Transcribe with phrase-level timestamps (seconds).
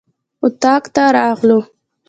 [0.45, 1.59] اطاق ته راغلو.